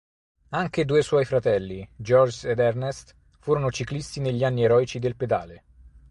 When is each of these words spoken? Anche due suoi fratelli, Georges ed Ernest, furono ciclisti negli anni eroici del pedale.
Anche 0.49 0.83
due 0.85 1.03
suoi 1.03 1.25
fratelli, 1.25 1.87
Georges 1.95 2.45
ed 2.45 2.57
Ernest, 2.57 3.13
furono 3.37 3.69
ciclisti 3.69 4.19
negli 4.19 4.43
anni 4.43 4.63
eroici 4.63 4.97
del 4.97 5.15
pedale. 5.15 5.63